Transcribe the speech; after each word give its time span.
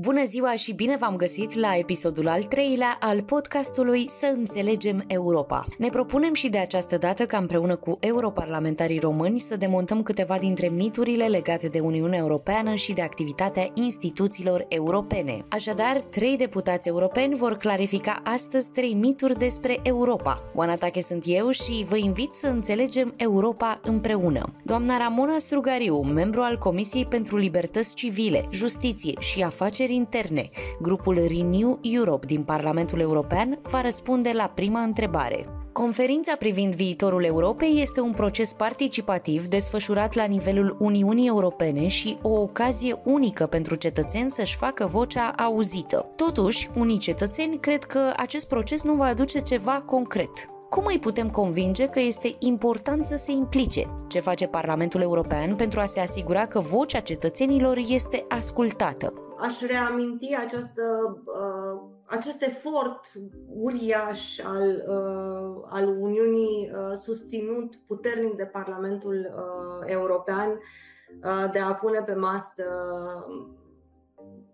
Bună 0.00 0.24
ziua 0.24 0.56
și 0.56 0.72
bine 0.72 0.96
v-am 0.96 1.16
găsit 1.16 1.54
la 1.54 1.76
episodul 1.76 2.28
al 2.28 2.42
treilea 2.42 2.96
al 3.00 3.22
podcastului 3.22 4.10
Să 4.10 4.32
înțelegem 4.34 5.04
Europa. 5.06 5.66
Ne 5.78 5.88
propunem 5.88 6.34
și 6.34 6.48
de 6.48 6.58
această 6.58 6.96
dată 6.96 7.26
ca 7.26 7.38
împreună 7.38 7.76
cu 7.76 7.96
europarlamentarii 8.00 8.98
români 8.98 9.40
să 9.40 9.56
demontăm 9.56 10.02
câteva 10.02 10.38
dintre 10.38 10.68
miturile 10.68 11.26
legate 11.26 11.68
de 11.68 11.80
Uniunea 11.80 12.18
Europeană 12.18 12.74
și 12.74 12.92
de 12.92 13.02
activitatea 13.02 13.70
instituțiilor 13.74 14.66
europene. 14.68 15.44
Așadar, 15.48 16.00
trei 16.00 16.36
deputați 16.36 16.88
europeni 16.88 17.34
vor 17.34 17.56
clarifica 17.56 18.20
astăzi 18.24 18.70
trei 18.70 18.94
mituri 18.94 19.38
despre 19.38 19.80
Europa. 19.82 20.42
Oana 20.54 20.74
Tache 20.74 21.02
sunt 21.02 21.22
eu 21.26 21.50
și 21.50 21.86
vă 21.88 21.96
invit 21.96 22.34
să 22.34 22.46
înțelegem 22.46 23.12
Europa 23.16 23.80
împreună. 23.82 24.42
Doamna 24.64 24.96
Ramona 24.96 25.38
Strugariu, 25.38 26.00
membru 26.00 26.40
al 26.40 26.58
Comisiei 26.58 27.06
pentru 27.06 27.36
Libertăți 27.36 27.94
Civile, 27.94 28.48
Justiție 28.50 29.12
și 29.18 29.42
Afaceri 29.42 29.84
Afaceri 29.86 29.94
Interne, 29.94 30.50
grupul 30.80 31.14
Renew 31.14 31.78
Europe 31.82 32.26
din 32.26 32.42
Parlamentul 32.42 33.00
European 33.00 33.58
va 33.62 33.80
răspunde 33.80 34.30
la 34.34 34.52
prima 34.54 34.80
întrebare. 34.80 35.46
Conferința 35.72 36.36
privind 36.38 36.74
viitorul 36.74 37.24
Europei 37.24 37.80
este 37.80 38.00
un 38.00 38.12
proces 38.12 38.52
participativ 38.52 39.46
desfășurat 39.46 40.14
la 40.14 40.24
nivelul 40.24 40.76
Uniunii 40.78 41.26
Europene 41.26 41.88
și 41.88 42.18
o 42.22 42.28
ocazie 42.28 43.00
unică 43.04 43.46
pentru 43.46 43.74
cetățeni 43.74 44.30
să-și 44.30 44.56
facă 44.56 44.86
vocea 44.86 45.32
auzită. 45.36 46.08
Totuși, 46.16 46.70
unii 46.76 46.98
cetățeni 46.98 47.58
cred 47.58 47.84
că 47.84 48.12
acest 48.16 48.48
proces 48.48 48.82
nu 48.82 48.94
va 48.94 49.04
aduce 49.04 49.38
ceva 49.38 49.82
concret. 49.86 50.30
Cum 50.70 50.84
îi 50.86 50.98
putem 50.98 51.30
convinge 51.30 51.86
că 51.86 52.00
este 52.00 52.34
important 52.38 53.06
să 53.06 53.16
se 53.16 53.32
implice? 53.32 53.84
Ce 54.08 54.20
face 54.20 54.46
Parlamentul 54.46 55.00
European 55.00 55.56
pentru 55.56 55.80
a 55.80 55.86
se 55.86 56.00
asigura 56.00 56.46
că 56.46 56.60
vocea 56.60 57.00
cetățenilor 57.00 57.76
este 57.88 58.24
ascultată? 58.28 59.12
Aș 59.38 59.60
reaminti 59.60 60.34
această, 60.34 60.82
uh, 61.24 61.80
acest 62.06 62.42
efort 62.42 63.00
uriaș 63.48 64.38
al, 64.38 64.84
uh, 64.86 65.64
al 65.66 65.88
Uniunii 65.88 66.70
uh, 66.72 66.96
susținut 66.96 67.76
puternic 67.76 68.34
de 68.34 68.44
Parlamentul 68.44 69.34
uh, 69.36 69.90
European 69.90 70.50
uh, 70.50 71.50
de 71.52 71.58
a 71.58 71.74
pune 71.74 72.02
pe 72.02 72.14
masă 72.14 72.64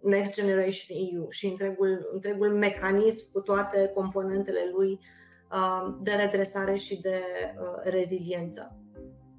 Next 0.02 0.34
Generation 0.34 0.96
EU 1.12 1.26
și 1.30 1.46
întregul, 1.46 2.08
întregul 2.12 2.52
mecanism 2.52 3.30
cu 3.32 3.40
toate 3.40 3.90
componentele 3.94 4.70
lui 4.72 5.00
uh, 5.52 5.94
de 6.00 6.10
redresare 6.10 6.76
și 6.76 7.00
de 7.00 7.20
uh, 7.60 7.90
reziliență. 7.92 8.76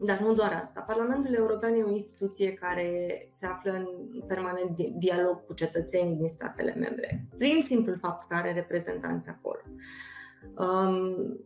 Dar 0.05 0.19
nu 0.19 0.33
doar 0.33 0.59
asta. 0.61 0.81
Parlamentul 0.81 1.33
European 1.33 1.73
e 1.73 1.83
o 1.83 1.89
instituție 1.89 2.53
care 2.53 3.25
se 3.29 3.45
află 3.45 3.71
în 3.71 3.87
permanent 4.27 4.79
dialog 4.97 5.43
cu 5.45 5.53
cetățenii 5.53 6.15
din 6.15 6.29
statele 6.29 6.75
membre, 6.79 7.27
prin 7.37 7.61
simplul 7.61 7.97
fapt 7.97 8.27
că 8.27 8.35
are 8.35 8.53
reprezentanți 8.53 9.29
acolo. 9.29 9.61
Um, 10.57 11.39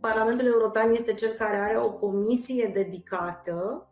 Parlamentul 0.00 0.46
European 0.46 0.90
este 0.90 1.14
cel 1.14 1.30
care 1.30 1.56
are 1.56 1.78
o 1.78 1.92
comisie 1.92 2.70
dedicată 2.74 3.88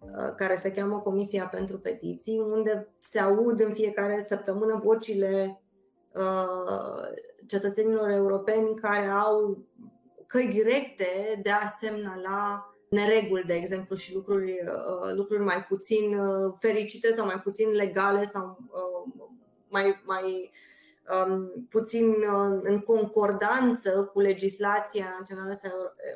uh, 0.00 0.34
care 0.36 0.54
se 0.54 0.72
cheamă 0.72 0.98
Comisia 0.98 1.46
pentru 1.46 1.78
Petiții, 1.78 2.38
unde 2.38 2.88
se 2.98 3.20
aud 3.20 3.60
în 3.60 3.72
fiecare 3.72 4.20
săptămână 4.20 4.80
vocile 4.84 5.62
uh, 6.14 7.08
cetățenilor 7.46 8.10
europeni 8.10 8.74
care 8.74 9.06
au 9.06 9.58
căi 10.26 10.48
directe 10.48 11.40
de 11.42 11.50
a 11.50 11.68
semnala 11.68 12.71
nereguli, 12.92 13.42
de 13.42 13.54
exemplu, 13.54 13.96
și 13.96 14.14
lucruri, 14.14 14.52
uh, 14.52 15.14
lucruri 15.14 15.42
mai 15.42 15.64
puțin 15.64 16.14
uh, 16.14 16.54
fericite 16.58 17.12
sau 17.12 17.26
mai 17.26 17.40
puțin 17.42 17.68
legale 17.70 18.24
sau 18.24 18.58
uh, 18.70 19.12
mai, 19.68 20.02
mai 20.04 20.22
um, 20.22 20.50
puțin 21.68 22.08
uh, 22.08 22.60
în 22.62 22.80
concordanță 22.80 24.10
cu 24.12 24.20
legislația 24.20 25.14
națională 25.18 25.52
sau, 25.52 25.70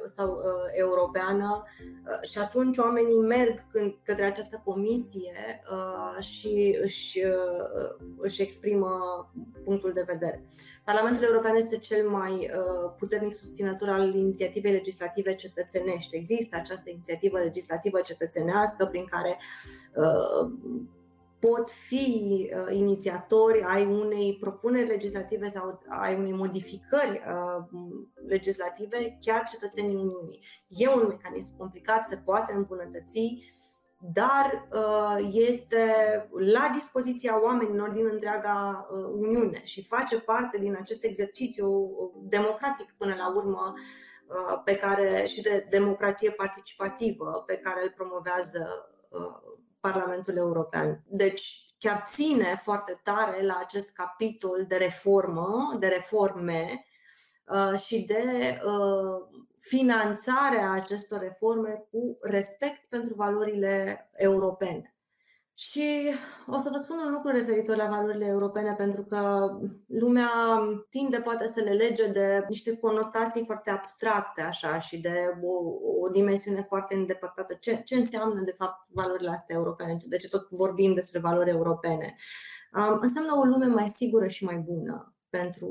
sau 0.06 0.34
uh, 0.34 0.70
europeană 0.72 1.62
uh, 1.64 2.28
și 2.28 2.38
atunci 2.38 2.78
oamenii 2.78 3.18
merg 3.18 3.66
când, 3.72 3.94
către 4.04 4.24
această 4.24 4.60
comisie 4.64 5.60
uh, 5.72 6.24
și 6.24 6.78
își, 6.82 7.24
uh, 7.24 7.96
își 8.18 8.42
exprimă 8.42 8.88
punctul 9.64 9.92
de 9.92 10.04
vedere. 10.06 10.44
Parlamentul 10.84 11.22
European 11.22 11.56
este 11.56 11.78
cel 11.78 12.08
mai 12.08 12.32
uh, 12.32 12.92
puternic 12.98 13.34
susținător 13.34 13.88
al 13.88 14.14
inițiativei 14.14 14.72
legislative 14.72 15.34
cetățenești. 15.34 16.16
Există 16.16 16.56
această 16.56 16.90
inițiativă 16.90 17.38
legislativă 17.38 18.00
cetățenească 18.00 18.84
prin 18.84 19.04
care 19.04 19.38
uh, 19.94 20.50
pot 21.38 21.70
fi 21.70 22.06
uh, 22.52 22.76
inițiatori 22.76 23.62
ai 23.62 23.86
unei 23.86 24.36
propuneri 24.40 24.88
legislative 24.88 25.50
sau 25.50 25.82
ai 25.88 26.14
unei 26.14 26.32
modificări 26.32 27.10
uh, 27.26 27.64
legislative, 28.26 29.18
chiar 29.20 29.44
cetățenii 29.44 29.94
Uniunii. 29.94 30.40
E 30.68 30.88
un 30.88 31.06
mecanism 31.08 31.56
complicat, 31.56 32.06
se 32.06 32.16
poate 32.16 32.52
îmbunătăți, 32.52 33.20
dar 33.98 34.68
uh, 34.72 35.28
este 35.32 35.84
la 36.30 36.70
dispoziția 36.74 37.42
oamenilor 37.42 37.88
din 37.88 38.08
întreaga 38.12 38.88
uh, 38.90 39.04
Uniune 39.14 39.60
și 39.64 39.84
face 39.84 40.20
parte 40.20 40.58
din 40.58 40.76
acest 40.80 41.04
exercițiu 41.04 41.68
democratic 42.22 42.94
până 42.98 43.14
la 43.18 43.32
urmă 43.34 43.72
uh, 43.74 44.60
pe 44.64 44.76
care 44.76 45.24
și 45.26 45.42
de 45.42 45.66
democrație 45.70 46.30
participativă 46.30 47.42
pe 47.46 47.56
care 47.56 47.82
îl 47.82 47.92
promovează 47.96 48.90
Parlamentul 49.90 50.36
European. 50.36 51.02
Deci 51.06 51.66
chiar 51.78 52.06
ține 52.10 52.60
foarte 52.62 53.00
tare 53.02 53.42
la 53.42 53.58
acest 53.60 53.90
capitol 53.90 54.64
de 54.68 54.76
reformă, 54.76 55.76
de 55.78 55.86
reforme 55.86 56.84
uh, 57.46 57.78
și 57.78 58.04
de 58.04 58.22
uh, 58.64 59.40
finanțarea 59.58 60.70
acestor 60.70 61.20
reforme 61.20 61.86
cu 61.90 62.18
respect 62.20 62.84
pentru 62.88 63.14
valorile 63.14 64.08
europene. 64.16 64.95
Și 65.58 66.12
o 66.46 66.58
să 66.58 66.68
vă 66.72 66.78
spun 66.78 66.98
un 67.06 67.12
lucru 67.12 67.30
referitor 67.30 67.76
la 67.76 67.88
valorile 67.88 68.26
europene, 68.26 68.74
pentru 68.74 69.02
că 69.02 69.50
lumea 69.86 70.30
tinde 70.90 71.20
poate 71.20 71.46
să 71.46 71.60
le 71.60 71.70
lege 71.70 72.08
de 72.08 72.44
niște 72.48 72.78
conotații 72.78 73.44
foarte 73.44 73.70
abstracte, 73.70 74.40
așa, 74.40 74.78
și 74.78 75.00
de 75.00 75.38
o, 75.42 75.52
o 76.04 76.08
dimensiune 76.08 76.62
foarte 76.62 76.94
îndepărtată. 76.94 77.56
Ce, 77.60 77.82
ce 77.84 77.94
înseamnă, 77.94 78.40
de 78.40 78.54
fapt, 78.58 78.86
valorile 78.92 79.30
astea 79.30 79.56
europene? 79.56 79.96
De 80.06 80.16
ce 80.16 80.28
tot 80.28 80.48
vorbim 80.50 80.94
despre 80.94 81.18
valori 81.18 81.50
europene? 81.50 82.14
Um, 82.72 82.98
înseamnă 83.00 83.34
o 83.34 83.44
lume 83.44 83.66
mai 83.66 83.88
sigură 83.88 84.28
și 84.28 84.44
mai 84.44 84.56
bună 84.56 85.14
pentru 85.28 85.68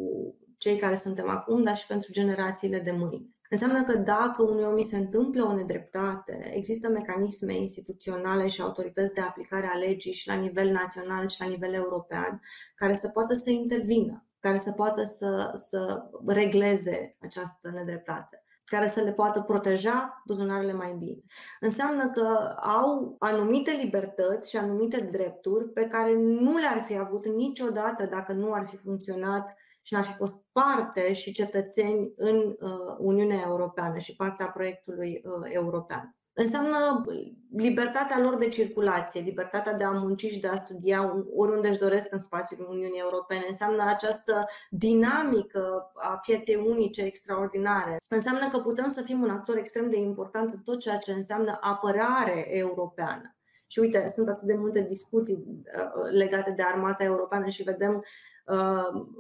cei 0.58 0.78
care 0.78 0.96
suntem 0.96 1.30
acum, 1.30 1.64
dar 1.64 1.76
și 1.76 1.88
pentru 1.88 2.12
generațiile 2.12 2.80
de 2.80 2.92
mâine. 2.92 3.28
Înseamnă 3.50 3.84
că 3.84 3.98
dacă 3.98 4.44
unui 4.44 4.64
om 4.64 4.82
se 4.82 4.98
întâmplă 4.98 5.44
o 5.44 5.54
nedreptate, 5.54 6.52
există 6.54 6.90
mecanisme 6.90 7.54
instituționale 7.54 8.48
și 8.48 8.62
autorități 8.62 9.14
de 9.14 9.22
aplicare 9.22 9.70
a 9.74 9.78
legii 9.78 10.14
și 10.14 10.28
la 10.28 10.34
nivel 10.34 10.72
național 10.72 11.28
și 11.28 11.42
la 11.42 11.48
nivel 11.48 11.74
european 11.74 12.42
care 12.76 12.94
să 12.94 13.08
poată 13.08 13.34
să 13.34 13.50
intervină, 13.50 14.28
care 14.40 14.58
să 14.58 14.72
poată 14.72 15.04
să, 15.04 15.52
să 15.54 16.10
regleze 16.26 17.16
această 17.20 17.70
nedreptate 17.70 18.45
care 18.66 18.88
să 18.88 19.02
le 19.02 19.12
poată 19.14 19.42
proteja 19.42 20.22
buzunarele 20.26 20.74
mai 20.74 20.96
bine. 20.98 21.20
Înseamnă 21.60 22.10
că 22.10 22.56
au 22.62 23.16
anumite 23.20 23.72
libertăți 23.72 24.50
și 24.50 24.58
anumite 24.58 25.10
drepturi 25.12 25.70
pe 25.70 25.88
care 25.88 26.14
nu 26.16 26.58
le-ar 26.58 26.84
fi 26.84 26.98
avut 26.98 27.28
niciodată 27.28 28.06
dacă 28.06 28.34
nu 28.34 28.54
ar 28.54 28.68
fi 28.68 28.78
funcționat 28.78 29.56
și 29.82 29.94
n-ar 29.94 30.04
fi 30.04 30.14
fost 30.14 30.44
parte 30.52 31.14
și 31.14 31.32
cetățeni 31.32 32.14
în 32.16 32.38
uh, 32.38 32.96
Uniunea 32.98 33.42
Europeană 33.46 33.98
și 33.98 34.16
partea 34.16 34.46
proiectului 34.46 35.22
uh, 35.24 35.50
european. 35.54 36.16
Înseamnă 36.38 37.06
libertatea 37.52 38.20
lor 38.20 38.38
de 38.38 38.50
circulație, 38.50 39.22
libertatea 39.22 39.74
de 39.74 39.84
a 39.84 39.92
munci 39.92 40.26
și 40.26 40.40
de 40.40 40.48
a 40.48 40.58
studia 40.58 41.14
oriunde 41.36 41.68
își 41.68 41.80
doresc 41.80 42.14
în 42.14 42.20
spațiul 42.20 42.68
Uniunii 42.70 43.00
Europene. 43.00 43.46
Înseamnă 43.50 43.84
această 43.88 44.46
dinamică 44.70 45.92
a 45.94 46.18
pieței 46.18 46.56
unice 46.56 47.02
extraordinare. 47.02 47.98
Înseamnă 48.10 48.48
că 48.50 48.60
putem 48.60 48.90
să 48.90 49.02
fim 49.02 49.22
un 49.22 49.30
actor 49.30 49.58
extrem 49.58 49.90
de 49.90 49.98
important 49.98 50.52
în 50.52 50.60
tot 50.60 50.80
ceea 50.80 50.98
ce 50.98 51.12
înseamnă 51.12 51.58
apărare 51.62 52.58
europeană. 52.58 53.36
Și 53.68 53.80
uite, 53.80 54.08
sunt 54.08 54.28
atât 54.28 54.48
de 54.48 54.54
multe 54.54 54.82
discuții 54.82 55.36
uh, 55.36 56.12
legate 56.12 56.52
de 56.52 56.64
armata 56.64 57.04
europeană 57.04 57.48
și 57.48 57.64
vedem 57.64 57.96
uh, 57.96 58.04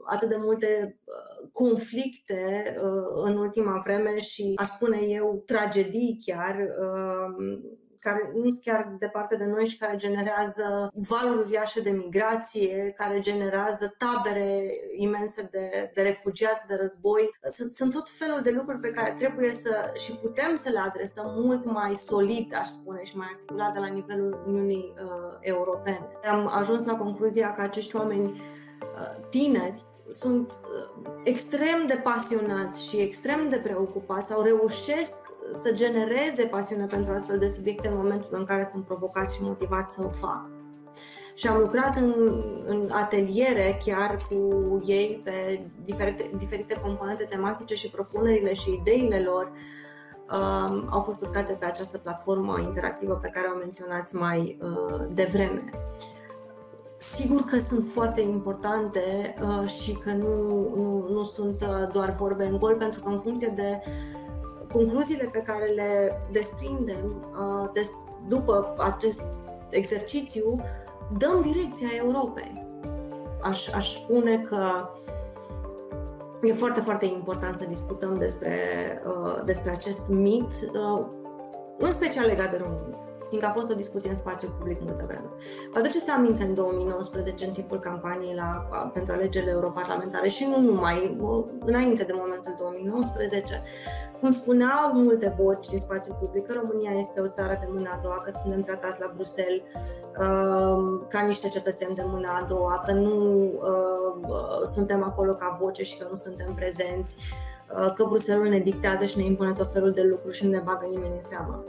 atât 0.05 0.29
de 0.29 0.37
multe 0.39 0.99
uh, 1.03 1.49
conflicte 1.51 2.75
în 3.23 3.37
ultima 3.37 3.81
vreme 3.83 4.19
și, 4.19 4.53
aș 4.55 4.67
spune 4.67 4.97
eu, 4.97 5.43
tragedii 5.45 6.19
chiar 6.25 6.55
care 8.05 8.31
nu 8.33 8.49
sunt 8.49 8.63
chiar 8.63 8.95
departe 8.99 9.35
de 9.35 9.45
noi 9.45 9.67
și 9.67 9.77
care 9.77 9.95
generează 9.95 10.91
valuri 11.09 11.39
uriașe 11.45 11.81
de 11.81 11.89
migrație, 11.89 12.93
care 12.97 13.19
generează 13.19 13.95
tabere 13.97 14.49
imense 14.95 15.49
de, 15.51 15.91
de 15.93 16.01
refugiați 16.01 16.67
de 16.67 16.75
război. 16.75 17.23
Sunt, 17.49 17.71
sunt 17.71 17.91
tot 17.91 18.09
felul 18.09 18.41
de 18.41 18.51
lucruri 18.51 18.79
pe 18.79 18.89
care 18.89 19.15
trebuie 19.17 19.51
să 19.51 19.91
și 20.03 20.11
putem 20.21 20.55
să 20.55 20.69
le 20.69 20.79
adresăm 20.79 21.27
mult 21.35 21.65
mai 21.65 21.95
solid, 21.95 22.55
aș 22.59 22.67
spune, 22.67 23.03
și 23.03 23.17
mai 23.17 23.27
articulat 23.33 23.73
de 23.73 23.79
la 23.79 23.87
nivelul 23.87 24.43
Uniunii 24.47 24.93
uh, 24.93 25.37
Europene. 25.39 26.09
Am 26.31 26.47
ajuns 26.47 26.85
la 26.85 26.97
concluzia 26.97 27.51
că 27.51 27.61
acești 27.61 27.95
oameni 27.95 28.25
uh, 28.25 28.64
tineri 29.29 29.85
sunt 30.09 30.51
uh, 30.51 31.05
extrem 31.23 31.87
de 31.87 31.99
pasionați 32.03 32.89
și 32.89 32.97
extrem 32.97 33.49
de 33.49 33.57
preocupați 33.57 34.27
sau 34.27 34.41
reușesc 34.41 35.13
să 35.53 35.71
genereze 35.73 36.43
pasiune 36.43 36.85
pentru 36.85 37.11
astfel 37.11 37.37
de 37.37 37.47
subiecte 37.47 37.87
în 37.87 37.97
momentul 37.97 38.37
în 38.37 38.45
care 38.45 38.67
sunt 38.71 38.85
provocați 38.85 39.35
și 39.35 39.43
motivați 39.43 39.95
să 39.95 40.03
o 40.03 40.09
facă. 40.09 40.49
Și 41.35 41.47
am 41.47 41.59
lucrat 41.59 41.97
în, 41.97 42.13
în 42.65 42.89
ateliere 42.91 43.77
chiar 43.85 44.17
cu 44.29 44.81
ei 44.85 45.21
pe 45.23 45.65
diferite, 45.83 46.29
diferite 46.37 46.79
componente 46.81 47.23
tematice 47.23 47.75
și 47.75 47.89
propunerile 47.89 48.53
și 48.53 48.73
ideile 48.73 49.19
lor 49.19 49.51
uh, 50.31 50.85
au 50.89 51.01
fost 51.01 51.21
urcate 51.21 51.53
pe 51.53 51.65
această 51.65 51.97
platformă 51.97 52.59
interactivă 52.59 53.15
pe 53.15 53.29
care 53.29 53.47
o 53.53 53.57
menționați 53.57 54.15
mai 54.15 54.57
uh, 54.61 55.05
devreme. 55.09 55.63
Sigur 57.13 57.43
că 57.43 57.59
sunt 57.59 57.85
foarte 57.87 58.21
importante 58.21 59.35
uh, 59.41 59.69
și 59.69 59.93
că 59.93 60.11
nu, 60.11 60.43
nu, 60.75 61.07
nu 61.09 61.23
sunt 61.23 61.61
uh, 61.61 61.91
doar 61.91 62.11
vorbe 62.11 62.45
în 62.45 62.57
gol, 62.57 62.75
pentru 62.75 63.01
că 63.01 63.09
în 63.09 63.19
funcție 63.19 63.53
de 63.55 63.81
concluziile 64.71 65.29
pe 65.31 65.39
care 65.39 65.65
le 65.65 66.21
desprindem 66.31 67.25
uh, 67.31 67.69
des, 67.73 67.91
după 68.27 68.75
acest 68.77 69.21
exercițiu, 69.69 70.61
dăm 71.17 71.41
direcția 71.41 71.87
Europei. 71.97 72.65
Aș, 73.41 73.67
aș 73.73 73.93
spune 73.93 74.37
că 74.37 74.89
e 76.41 76.53
foarte, 76.53 76.81
foarte 76.81 77.05
important 77.05 77.57
să 77.57 77.65
discutăm 77.67 78.17
despre, 78.17 78.57
uh, 79.05 79.43
despre 79.45 79.71
acest 79.71 80.07
mit, 80.07 80.53
uh, 80.73 81.05
în 81.77 81.91
special 81.91 82.25
legat 82.25 82.51
de 82.51 82.57
România 82.57 82.97
fiindcă 83.27 83.49
a 83.49 83.53
fost 83.53 83.71
o 83.71 83.73
discuție 83.73 84.09
în 84.09 84.15
spațiu 84.15 84.53
public 84.57 84.81
multă 84.81 85.03
vreme. 85.07 85.29
Vă 85.73 85.79
aduceți 85.79 86.11
aminte 86.11 86.43
în 86.43 86.53
2019, 86.53 87.45
în 87.45 87.51
timpul 87.51 87.79
campaniei 87.79 88.35
la, 88.35 88.67
pentru 88.93 89.13
alegerile 89.13 89.51
europarlamentare 89.51 90.27
și 90.27 90.45
nu 90.45 90.71
numai, 90.71 91.17
înainte 91.59 92.03
de 92.03 92.13
momentul 92.15 92.55
2019, 92.57 93.63
cum 94.19 94.31
spuneau 94.31 94.93
multe 94.93 95.33
voci 95.37 95.67
din 95.67 95.79
spațiul 95.79 96.15
public 96.19 96.45
că 96.45 96.53
România 96.53 96.91
este 96.99 97.21
o 97.21 97.27
țară 97.27 97.57
de 97.59 97.67
mâna 97.69 97.91
a 97.91 97.99
doua, 98.03 98.19
că 98.23 98.29
suntem 98.41 98.61
tratați 98.61 98.99
la 98.99 99.11
Bruxelles 99.15 99.61
uh, 100.19 101.05
ca 101.07 101.19
niște 101.27 101.47
cetățeni 101.47 101.95
de 101.95 102.03
mâna 102.05 102.29
a 102.41 102.45
doua, 102.49 102.83
că 102.85 102.91
nu 102.91 103.43
uh, 103.43 104.63
suntem 104.63 105.03
acolo 105.03 105.33
ca 105.33 105.57
voce 105.61 105.83
și 105.83 105.97
că 105.97 106.07
nu 106.09 106.15
suntem 106.15 106.53
prezenți, 106.53 107.17
uh, 107.77 107.93
că 107.93 108.03
Bruxelles 108.03 108.49
ne 108.49 108.59
dictează 108.59 109.05
și 109.05 109.17
ne 109.17 109.23
impune 109.23 109.53
tot 109.53 109.71
felul 109.71 109.91
de 109.91 110.03
lucruri 110.03 110.35
și 110.35 110.45
nu 110.45 110.51
ne 110.51 110.61
bagă 110.65 110.85
nimeni 110.89 111.15
în 111.15 111.21
seamă 111.21 111.63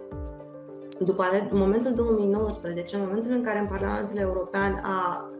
după 0.98 1.24
în 1.50 1.58
momentul 1.58 1.94
2019, 1.94 2.96
în 2.96 3.02
momentul 3.06 3.32
în 3.32 3.42
care 3.42 3.58
în 3.58 3.66
Parlamentul 3.66 4.16
European 4.16 4.80
a, 4.82 5.30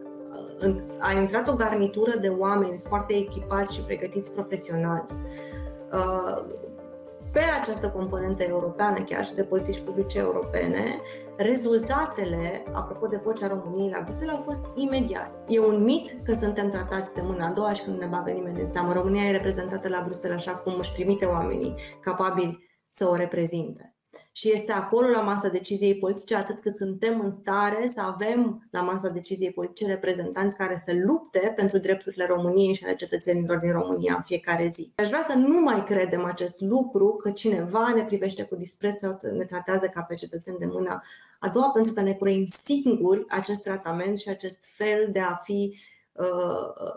a 0.99 1.13
intrat 1.13 1.47
o 1.47 1.53
garnitură 1.53 2.17
de 2.21 2.27
oameni 2.27 2.81
foarte 2.83 3.13
echipați 3.13 3.75
și 3.75 3.81
pregătiți 3.81 4.31
profesional, 4.31 5.05
uh, 5.91 6.45
pe 7.31 7.43
această 7.61 7.89
componentă 7.89 8.43
europeană, 8.43 9.03
chiar 9.03 9.25
și 9.25 9.33
de 9.33 9.43
politici 9.43 9.79
publice 9.79 10.19
europene, 10.19 11.01
rezultatele, 11.35 12.63
apropo 12.71 13.07
de 13.07 13.21
vocea 13.23 13.47
României 13.47 13.89
la 13.89 14.01
Bruxelles, 14.03 14.35
au 14.35 14.41
fost 14.41 14.61
imediat. 14.75 15.39
E 15.47 15.59
un 15.59 15.83
mit 15.83 16.15
că 16.23 16.33
suntem 16.33 16.69
tratați 16.69 17.15
de 17.15 17.21
mâna 17.23 17.47
a 17.47 17.51
doua 17.51 17.73
și 17.73 17.83
că 17.83 17.89
nu 17.89 17.97
ne 17.97 18.05
bagă 18.05 18.31
nimeni 18.31 18.61
în 18.61 18.67
seamă. 18.67 18.93
România 18.93 19.23
e 19.23 19.31
reprezentată 19.31 19.87
la 19.87 20.01
Bruxelles 20.05 20.37
așa 20.37 20.57
cum 20.57 20.75
își 20.77 20.93
trimite 20.93 21.25
oamenii 21.25 21.75
capabili 22.01 22.67
să 22.89 23.07
o 23.07 23.15
reprezinte 23.15 23.96
și 24.37 24.51
este 24.53 24.71
acolo 24.71 25.07
la 25.07 25.21
masa 25.21 25.49
deciziei 25.49 25.97
politice 25.97 26.35
atât 26.35 26.59
cât 26.59 26.75
suntem 26.75 27.19
în 27.19 27.31
stare 27.31 27.87
să 27.87 28.01
avem 28.01 28.67
la 28.71 28.81
masa 28.81 29.09
deciziei 29.09 29.51
politice 29.51 29.85
reprezentanți 29.85 30.55
care 30.55 30.77
să 30.77 30.91
lupte 31.05 31.53
pentru 31.55 31.77
drepturile 31.77 32.25
României 32.25 32.73
și 32.73 32.83
ale 32.83 32.95
cetățenilor 32.95 33.57
din 33.57 33.71
România 33.71 34.13
în 34.15 34.21
fiecare 34.21 34.67
zi. 34.67 34.91
Aș 34.95 35.07
vrea 35.07 35.21
să 35.21 35.37
nu 35.37 35.61
mai 35.61 35.83
credem 35.83 36.25
acest 36.25 36.61
lucru 36.61 37.15
că 37.15 37.31
cineva 37.31 37.93
ne 37.95 38.03
privește 38.03 38.43
cu 38.43 38.55
dispreț 38.55 38.97
sau 38.97 39.17
ne 39.37 39.45
tratează 39.45 39.87
ca 39.87 40.01
pe 40.01 40.15
cetățeni 40.15 40.57
de 40.57 40.65
mână 40.65 41.01
a 41.39 41.49
doua 41.49 41.69
pentru 41.69 41.93
că 41.93 42.01
ne 42.01 42.13
curăim 42.13 42.45
singuri 42.47 43.25
acest 43.27 43.61
tratament 43.61 44.17
și 44.17 44.29
acest 44.29 44.65
fel 44.75 45.09
de 45.11 45.19
a 45.19 45.35
fi 45.35 45.77
uh, 46.11 46.25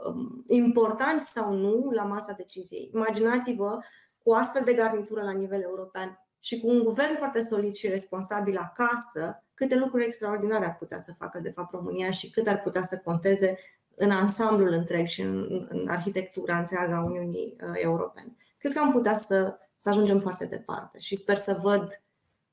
um, 0.06 0.44
importanți 0.46 1.32
sau 1.32 1.54
nu 1.54 1.90
la 1.90 2.02
masa 2.02 2.34
deciziei. 2.36 2.90
Imaginați-vă 2.94 3.78
cu 4.22 4.32
astfel 4.32 4.62
de 4.64 4.74
garnitură 4.74 5.22
la 5.22 5.32
nivel 5.32 5.62
european 5.62 6.24
și 6.40 6.60
cu 6.60 6.68
un 6.68 6.82
guvern 6.82 7.16
foarte 7.16 7.40
solid 7.40 7.74
și 7.74 7.88
responsabil 7.88 8.56
acasă, 8.56 9.44
câte 9.54 9.76
lucruri 9.76 10.04
extraordinare 10.04 10.64
ar 10.64 10.76
putea 10.76 11.00
să 11.00 11.12
facă, 11.18 11.40
de 11.40 11.50
fapt, 11.50 11.74
România 11.74 12.10
și 12.10 12.30
cât 12.30 12.46
ar 12.46 12.60
putea 12.60 12.82
să 12.82 13.00
conteze 13.04 13.58
în 13.94 14.10
ansamblul 14.10 14.72
întreg 14.72 15.06
și 15.06 15.20
în, 15.20 15.66
în 15.68 15.88
arhitectura 15.88 16.58
întreaga 16.58 16.96
a 16.96 17.04
Uniunii 17.04 17.56
uh, 17.60 17.72
Europene. 17.74 18.36
Cred 18.58 18.72
că 18.72 18.80
am 18.80 18.92
putea 18.92 19.16
să, 19.16 19.58
să 19.76 19.88
ajungem 19.88 20.20
foarte 20.20 20.44
departe 20.44 20.98
și 20.98 21.16
sper 21.16 21.36
să 21.36 21.58
văd 21.62 22.02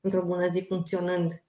într-o 0.00 0.22
bună 0.22 0.48
zi 0.48 0.64
funcționând 0.68 1.32
Uh, 1.32 1.47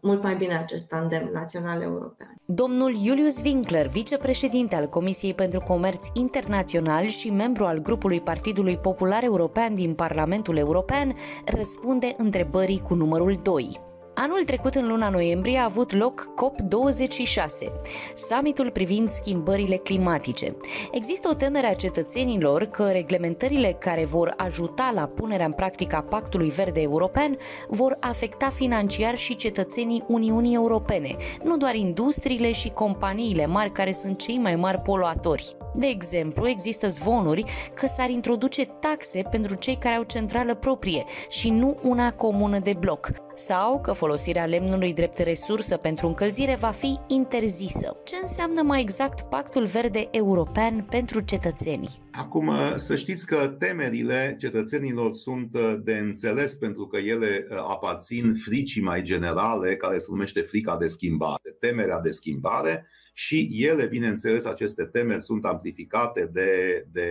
mult 0.00 0.22
mai 0.22 0.36
bine 0.36 0.56
acest 0.56 0.88
tandem 0.88 1.30
național-european. 1.32 2.36
Domnul 2.44 2.96
Julius 2.98 3.38
Winkler, 3.44 3.86
vicepreședinte 3.86 4.74
al 4.74 4.88
Comisiei 4.88 5.34
pentru 5.34 5.60
Comerț 5.60 6.06
Internațional 6.12 7.06
și 7.06 7.30
membru 7.30 7.64
al 7.64 7.78
grupului 7.78 8.20
Partidului 8.20 8.78
Popular 8.78 9.22
European 9.22 9.74
din 9.74 9.94
Parlamentul 9.94 10.56
European, 10.56 11.14
răspunde 11.44 12.14
întrebării 12.18 12.80
cu 12.80 12.94
numărul 12.94 13.38
2. 13.42 13.80
Anul 14.18 14.42
trecut, 14.44 14.74
în 14.74 14.86
luna 14.86 15.08
noiembrie, 15.08 15.58
a 15.58 15.64
avut 15.64 15.92
loc 15.92 16.30
COP26, 16.34 17.72
summitul 18.14 18.70
privind 18.70 19.10
schimbările 19.10 19.76
climatice. 19.76 20.56
Există 20.92 21.28
o 21.28 21.34
temere 21.34 21.66
a 21.66 21.74
cetățenilor 21.74 22.64
că 22.64 22.90
reglementările 22.90 23.76
care 23.78 24.04
vor 24.04 24.34
ajuta 24.36 24.90
la 24.94 25.06
punerea 25.06 25.46
în 25.46 25.52
practică 25.52 25.96
a 25.96 26.02
Pactului 26.02 26.48
Verde 26.48 26.80
European 26.80 27.36
vor 27.68 27.96
afecta 28.00 28.50
financiar 28.50 29.16
și 29.16 29.36
cetățenii 29.36 30.04
Uniunii 30.06 30.54
Europene, 30.54 31.16
nu 31.42 31.56
doar 31.56 31.74
industriile 31.74 32.52
și 32.52 32.70
companiile 32.70 33.46
mari 33.46 33.72
care 33.72 33.92
sunt 33.92 34.18
cei 34.18 34.38
mai 34.38 34.56
mari 34.56 34.80
poluatori. 34.80 35.56
De 35.74 35.86
exemplu, 35.86 36.48
există 36.48 36.88
zvonuri 36.88 37.44
că 37.74 37.86
s-ar 37.86 38.10
introduce 38.10 38.64
taxe 38.64 39.22
pentru 39.30 39.54
cei 39.54 39.76
care 39.76 39.94
au 39.94 40.02
centrală 40.02 40.54
proprie 40.54 41.04
și 41.28 41.50
nu 41.50 41.76
una 41.82 42.12
comună 42.12 42.58
de 42.58 42.72
bloc, 42.78 43.10
sau 43.36 43.80
că 43.80 43.92
folosirea 43.92 44.46
lemnului 44.46 44.94
drept 44.94 45.18
resursă 45.18 45.76
pentru 45.76 46.06
încălzire 46.06 46.56
va 46.60 46.70
fi 46.70 46.98
interzisă. 47.06 47.96
Ce 48.04 48.16
înseamnă 48.22 48.62
mai 48.62 48.80
exact 48.80 49.20
Pactul 49.20 49.64
Verde 49.64 50.08
European 50.10 50.82
pentru 50.90 51.20
cetățenii? 51.20 52.02
Acum, 52.12 52.52
să 52.76 52.96
știți 52.96 53.26
că 53.26 53.56
temerile 53.58 54.36
cetățenilor 54.38 55.12
sunt 55.12 55.54
uh, 55.54 55.74
de 55.82 55.96
înțeles 55.96 56.54
pentru 56.54 56.86
că 56.86 56.96
ele 56.96 57.46
uh, 57.50 57.56
aparțin 57.56 58.34
fricii 58.34 58.82
mai 58.82 59.02
generale, 59.02 59.76
care 59.76 59.98
se 59.98 60.06
numește 60.10 60.40
frica 60.40 60.76
de 60.76 60.86
schimbare, 60.86 61.56
temerea 61.58 62.00
de 62.00 62.10
schimbare 62.10 62.86
și 63.12 63.48
ele, 63.52 63.86
bineînțeles, 63.86 64.44
aceste 64.44 64.84
temeri 64.84 65.22
sunt 65.22 65.44
amplificate 65.44 66.30
de, 66.32 66.84
de 66.92 67.10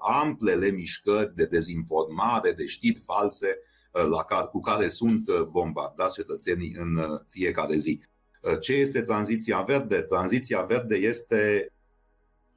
amplele 0.00 0.70
mișcări 0.70 1.34
de 1.34 1.44
dezinformare, 1.44 2.52
de 2.52 2.66
știri 2.66 3.00
false 3.06 3.46
uh, 3.46 3.76
la 3.90 4.22
care, 4.22 4.46
cu 4.50 4.60
care 4.60 4.88
sunt 4.88 5.28
uh, 5.28 5.42
bombardați 5.42 6.14
cetățenii 6.14 6.74
în 6.78 6.96
uh, 6.96 7.20
fiecare 7.26 7.76
zi. 7.76 8.00
Ce 8.60 8.72
este 8.72 9.02
tranziția 9.02 9.60
verde? 9.60 10.00
Tranziția 10.00 10.62
verde 10.62 10.96
este 10.96 11.72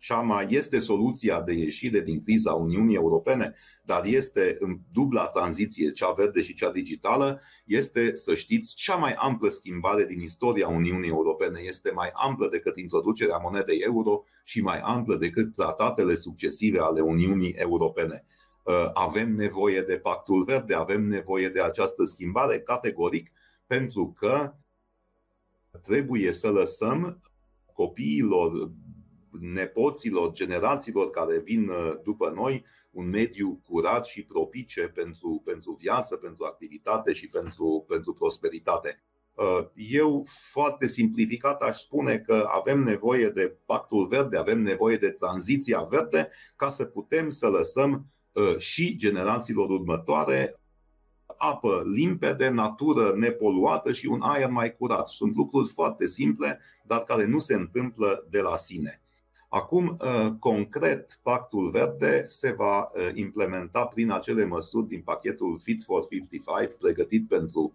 cea 0.02 0.20
mai 0.20 0.48
este 0.50 0.80
soluția 0.80 1.42
de 1.42 1.54
ieșire 1.54 2.00
din 2.00 2.22
criza 2.24 2.54
Uniunii 2.54 2.96
Europene, 2.96 3.56
dar 3.84 4.06
este 4.06 4.56
în 4.60 4.80
dubla 4.92 5.28
tranziție, 5.28 5.92
cea 5.92 6.12
verde 6.12 6.42
și 6.42 6.54
cea 6.54 6.72
digitală, 6.72 7.42
este, 7.66 8.16
să 8.16 8.36
știți, 8.36 8.76
cea 8.76 8.96
mai 8.96 9.14
amplă 9.14 9.50
schimbare 9.50 10.06
din 10.06 10.20
istoria 10.20 10.68
Uniunii 10.68 11.10
Europene. 11.10 11.60
Este 11.68 11.92
mai 11.92 12.10
amplă 12.14 12.48
decât 12.48 12.78
introducerea 12.78 13.38
monedei 13.38 13.80
euro 13.80 14.24
și 14.44 14.62
mai 14.62 14.80
amplă 14.80 15.16
decât 15.16 15.54
tratatele 15.54 16.16
succesive 16.16 16.80
ale 16.80 17.02
Uniunii 17.02 17.52
Europene. 17.52 18.26
Uh, 18.64 18.90
avem 18.94 19.34
nevoie 19.34 19.82
de 19.82 19.98
pactul 19.98 20.44
verde, 20.44 20.76
avem 20.76 21.04
nevoie 21.04 21.50
de 21.50 21.62
această 21.62 22.04
schimbare 22.04 22.60
categoric, 22.60 23.32
pentru 23.68 24.14
că 24.18 24.54
trebuie 25.82 26.32
să 26.32 26.50
lăsăm 26.50 27.22
copiilor 27.74 28.72
nepoților, 29.40 30.32
generațiilor 30.32 31.10
care 31.10 31.40
vin 31.40 31.70
după 32.04 32.32
noi, 32.36 32.66
un 32.92 33.10
mediu 33.10 33.62
curat 33.68 34.06
și 34.06 34.24
propice 34.24 34.82
pentru, 34.88 35.42
pentru 35.46 35.78
viață, 35.80 36.16
pentru 36.16 36.44
activitate 36.44 37.14
și 37.14 37.28
pentru, 37.28 37.86
pentru 37.88 38.14
prosperitate. 38.14 39.04
Eu, 39.76 40.26
foarte 40.52 40.88
simplificat, 40.88 41.62
aș 41.62 41.80
spune 41.80 42.18
că 42.18 42.46
avem 42.48 42.80
nevoie 42.80 43.30
de 43.30 43.58
pactul 43.66 44.08
verde, 44.08 44.38
avem 44.38 44.62
nevoie 44.62 44.98
de 44.98 45.10
tranziția 45.10 45.82
verde 45.82 46.30
ca 46.56 46.70
să 46.70 46.86
putem 46.86 47.30
să 47.30 47.48
lăsăm 47.48 48.06
și 48.58 48.96
generațiilor 48.98 49.70
următoare 49.70 50.56
apă 51.38 51.84
limpede, 51.86 52.50
natură 52.50 53.14
nepoluată 53.16 53.92
și 53.92 54.06
un 54.06 54.22
aer 54.22 54.50
mai 54.50 54.76
curat. 54.76 55.08
Sunt 55.08 55.36
lucruri 55.36 55.70
foarte 55.70 56.08
simple, 56.08 56.60
dar 56.84 57.04
care 57.04 57.26
nu 57.26 57.40
se 57.40 57.54
întâmplă 57.54 58.28
de 58.30 58.40
la 58.40 58.56
sine. 58.56 59.02
Acum, 59.50 59.98
uh, 60.02 60.32
concret, 60.40 61.20
Pactul 61.22 61.70
Verde 61.70 62.24
se 62.28 62.54
va 62.58 62.80
uh, 62.80 63.10
implementa 63.14 63.86
prin 63.86 64.12
acele 64.12 64.46
măsuri 64.46 64.88
din 64.88 65.02
pachetul 65.02 65.60
Fit 65.64 65.84
for 65.84 66.06
55 66.10 66.78
pregătit 66.80 67.28
pentru 67.28 67.74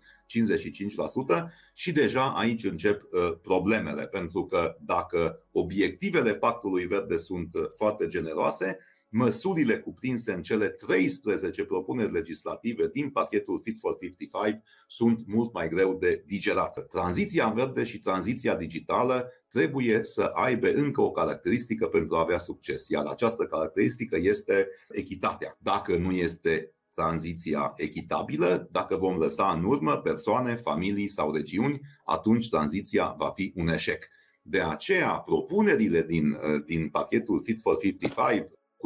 55% 1.39 1.45
și 1.75 1.93
deja 1.93 2.33
aici 2.37 2.65
încep 2.65 3.03
uh, 3.03 3.33
problemele, 3.43 4.07
pentru 4.07 4.45
că 4.47 4.77
dacă 4.81 5.43
obiectivele 5.53 6.35
Pactului 6.35 6.85
Verde 6.85 7.17
sunt 7.17 7.53
foarte 7.77 8.07
generoase, 8.07 8.79
măsurile 9.09 9.79
cuprinse 9.79 10.33
în 10.33 10.43
cele 10.43 10.69
13 10.69 11.65
propuneri 11.65 12.13
legislative 12.13 12.89
din 12.93 13.11
pachetul 13.11 13.61
Fit 13.63 13.79
for 13.79 13.97
55 13.97 14.63
sunt 14.87 15.27
mult 15.27 15.53
mai 15.53 15.69
greu 15.69 15.95
de 15.95 16.25
digerat. 16.27 16.87
Tranziția 16.87 17.49
verde 17.49 17.85
și 17.85 18.01
tranziția 18.01 18.57
digitală 18.57 19.33
trebuie 19.49 20.05
să 20.05 20.23
aibă 20.23 20.69
încă 20.69 21.01
o 21.01 21.11
caracteristică 21.11 21.87
pentru 21.87 22.17
a 22.17 22.21
avea 22.21 22.39
succes, 22.39 22.89
iar 22.89 23.05
această 23.07 23.45
caracteristică 23.45 24.17
este 24.21 24.69
echitatea. 24.89 25.57
Dacă 25.61 25.97
nu 25.97 26.13
este 26.13 26.71
tranziția 26.95 27.73
echitabilă, 27.77 28.69
dacă 28.71 28.97
vom 28.97 29.17
lăsa 29.17 29.53
în 29.53 29.65
urmă 29.65 29.97
persoane, 29.97 30.55
familii 30.55 31.09
sau 31.09 31.33
regiuni, 31.33 31.81
atunci 32.05 32.49
tranziția 32.49 33.15
va 33.19 33.31
fi 33.35 33.53
un 33.55 33.69
eșec. 33.69 34.09
De 34.43 34.61
aceea, 34.61 35.11
propunerile 35.11 36.03
din, 36.03 36.37
din 36.67 36.89
pachetul 36.89 37.43
Fit 37.43 37.61
for 37.61 37.79
55 37.79 38.13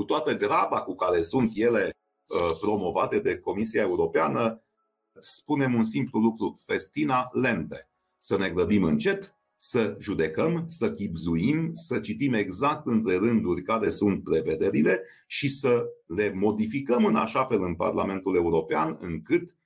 cu 0.01 0.07
toată 0.07 0.37
graba 0.37 0.83
cu 0.83 0.95
care 0.95 1.21
sunt 1.21 1.51
ele 1.55 1.91
uh, 1.91 2.57
promovate 2.61 3.19
de 3.19 3.39
Comisia 3.39 3.83
Europeană, 3.83 4.63
spunem 5.19 5.75
un 5.75 5.85
simplu 5.85 6.21
lucru, 6.21 6.55
festina 6.65 7.29
lente. 7.33 7.91
Să 8.19 8.37
ne 8.37 8.51
grăbim 8.51 8.83
încet, 8.83 9.35
să 9.57 9.97
judecăm, 9.99 10.65
să 10.69 10.91
chipzuim, 10.91 11.71
să 11.75 11.99
citim 11.99 12.33
exact 12.33 12.87
între 12.87 13.17
rânduri 13.17 13.63
care 13.63 13.89
sunt 13.89 14.25
prevederile 14.25 15.03
și 15.27 15.49
să 15.49 15.85
le 16.07 16.33
modificăm 16.33 17.05
în 17.05 17.17
așa 17.17 17.45
fel 17.45 17.63
în 17.63 17.75
Parlamentul 17.75 18.37
European 18.37 18.97
încât 19.01 19.57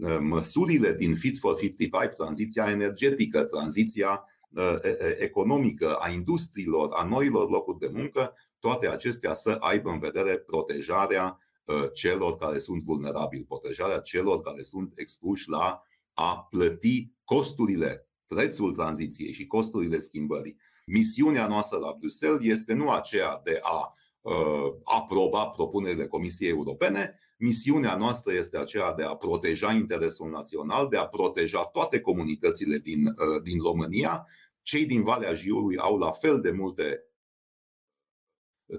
uh, 0.00 0.18
măsurile 0.20 0.94
din 0.94 1.14
Fit 1.14 1.38
for 1.38 1.56
55, 1.56 2.14
tranziția 2.14 2.70
energetică, 2.70 3.44
tranziția 3.44 4.10
uh, 4.10 4.41
economică, 5.18 5.94
a 5.94 6.10
industriilor, 6.10 6.92
a 6.92 7.04
noilor 7.04 7.50
locuri 7.50 7.78
de 7.78 7.90
muncă, 7.92 8.34
toate 8.58 8.88
acestea 8.88 9.34
să 9.34 9.56
aibă 9.60 9.90
în 9.90 9.98
vedere 9.98 10.38
protejarea 10.38 11.38
uh, 11.64 11.84
celor 11.92 12.36
care 12.36 12.58
sunt 12.58 12.82
vulnerabili, 12.82 13.44
protejarea 13.44 13.98
celor 13.98 14.40
care 14.40 14.62
sunt 14.62 14.92
expuși 14.94 15.48
la 15.48 15.82
a 16.14 16.46
plăti 16.50 17.10
costurile, 17.24 18.08
prețul 18.26 18.72
tranziției 18.72 19.32
și 19.32 19.46
costurile 19.46 19.98
schimbării. 19.98 20.56
Misiunea 20.86 21.46
noastră 21.46 21.78
la 21.78 21.96
Bruxelles 21.98 22.44
este 22.44 22.74
nu 22.74 22.90
aceea 22.90 23.40
de 23.44 23.58
a 23.62 23.94
uh, 24.20 24.74
aproba 24.84 25.46
propunerile 25.46 26.06
Comisiei 26.06 26.50
Europene, 26.50 27.18
misiunea 27.42 27.96
noastră 27.96 28.32
este 28.32 28.58
aceea 28.58 28.92
de 28.92 29.02
a 29.02 29.14
proteja 29.14 29.72
interesul 29.72 30.30
național, 30.30 30.88
de 30.88 30.96
a 30.96 31.06
proteja 31.06 31.64
toate 31.64 32.00
comunitățile 32.00 32.78
din, 32.78 33.06
uh, 33.06 33.42
din 33.42 33.58
România. 33.60 34.26
Cei 34.62 34.86
din 34.86 35.02
Valea 35.02 35.34
Jiului 35.34 35.76
au 35.76 35.98
la 35.98 36.10
fel 36.10 36.40
de 36.40 36.50
multe 36.50 37.06